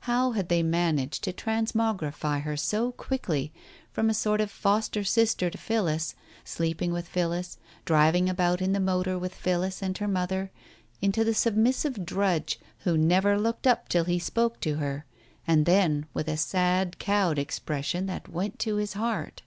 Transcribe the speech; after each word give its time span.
How 0.00 0.32
had 0.32 0.50
they 0.50 0.62
managed 0.62 1.24
to 1.24 1.32
transmogrify 1.32 2.40
her 2.42 2.54
so 2.54 2.92
quickly, 2.92 3.50
from 3.90 4.10
a 4.10 4.12
sort 4.12 4.42
of 4.42 4.50
foster 4.50 5.02
sister 5.04 5.48
to 5.48 5.56
Phillis, 5.56 6.14
sleeping 6.44 6.92
with 6.92 7.08
Phillis, 7.08 7.56
driving 7.86 8.28
about 8.28 8.60
in 8.60 8.72
the 8.74 8.78
motor 8.78 9.18
with 9.18 9.34
Phillis 9.34 9.80
and 9.80 9.96
her 9.96 10.06
mother, 10.06 10.50
into 11.00 11.24
the 11.24 11.30
submis 11.32 11.76
sive 11.76 12.04
drudge 12.04 12.60
who 12.80 12.98
never 12.98 13.38
looked 13.38 13.66
up 13.66 13.88
till 13.88 14.04
he 14.04 14.18
spoke 14.18 14.60
to 14.60 14.74
her, 14.74 15.06
and 15.46 15.64
then 15.64 16.04
with 16.12 16.28
a 16.28 16.36
sad 16.36 16.98
cowed 16.98 17.38
expression 17.38 18.04
that 18.04 18.28
went 18.28 18.58
to 18.58 18.76
his 18.76 18.92
heart 18.92 19.40